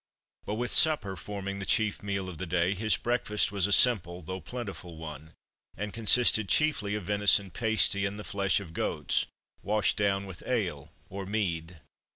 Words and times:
But 0.45 0.55
with 0.55 0.71
supper 0.71 1.15
forming 1.15 1.59
the 1.59 1.63
chief 1.67 2.01
meal 2.01 2.27
of 2.27 2.39
the 2.39 2.47
day, 2.47 2.73
his 2.73 2.97
breakfast 2.97 3.51
was 3.51 3.67
a 3.67 3.71
simple, 3.71 4.23
though 4.23 4.41
plentiful 4.41 4.97
one, 4.97 5.33
and 5.77 5.93
consisted 5.93 6.49
chiefly 6.49 6.95
of 6.95 7.03
venison 7.03 7.51
pasty 7.51 8.07
and 8.07 8.17
the 8.17 8.23
flesh 8.23 8.59
of 8.59 8.73
goats, 8.73 9.27
washed 9.61 9.97
down 9.97 10.25
with 10.25 10.41
ale, 10.47 10.91
or 11.07 11.27
mead. 11.27 11.81